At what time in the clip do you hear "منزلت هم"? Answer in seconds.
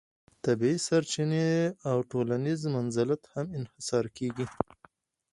2.75-3.47